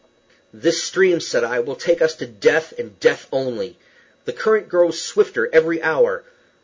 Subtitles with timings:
[0.51, 3.77] "This stream," said I, "will take us to death, and death only.
[4.25, 6.23] The current grows swifter every hour.